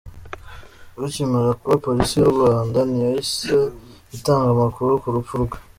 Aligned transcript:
Bikimara 0.99 1.51
kuba 1.59 1.81
Police 1.85 2.13
y’u 2.17 2.31
Rwanda 2.33 2.79
ntiyahise 2.89 3.55
itanga 4.15 4.49
amakuru 4.51 4.91
ku 5.01 5.07
rupfu 5.15 5.35
rwe. 5.43 5.57